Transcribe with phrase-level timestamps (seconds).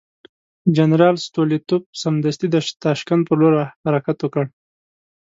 [0.77, 2.55] جنرال ستولیتوف سمدستي د
[2.85, 3.53] تاشکند پر لور
[3.85, 4.45] حرکت وکړ.